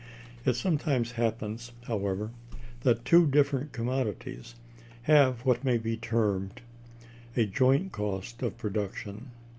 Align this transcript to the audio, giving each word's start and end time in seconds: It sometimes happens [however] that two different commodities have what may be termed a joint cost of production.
It 0.45 0.55
sometimes 0.55 1.11
happens 1.11 1.73
[however] 1.83 2.31
that 2.81 3.05
two 3.05 3.27
different 3.27 3.71
commodities 3.71 4.55
have 5.03 5.41
what 5.45 5.63
may 5.63 5.77
be 5.77 5.95
termed 5.95 6.61
a 7.37 7.45
joint 7.45 7.91
cost 7.91 8.41
of 8.41 8.57
production. 8.57 9.29